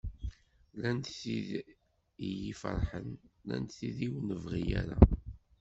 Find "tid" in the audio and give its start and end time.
1.19-1.47, 3.77-3.99